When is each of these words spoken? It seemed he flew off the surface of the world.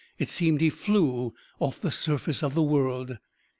It 0.17 0.29
seemed 0.29 0.61
he 0.61 0.71
flew 0.71 1.35
off 1.59 1.79
the 1.79 1.91
surface 1.91 2.41
of 2.41 2.55
the 2.55 2.63
world. 2.63 3.19